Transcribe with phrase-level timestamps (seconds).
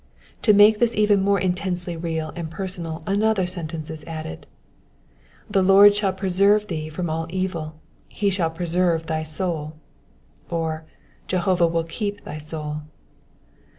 [0.41, 4.47] To make this even more intensely real and personal another sentence is added,
[5.53, 7.75] "TA^ Lord shall preserte thee from all evil:
[8.07, 9.73] he shall preserve thy soul,^^—
[10.51, 10.85] or
[11.27, 12.81] Jehovah will keep thy soul.